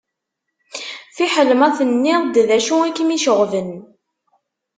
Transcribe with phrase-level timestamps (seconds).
[1.15, 3.69] Fiḥel ma tenniḍ-d d acu i kem-iceɣben.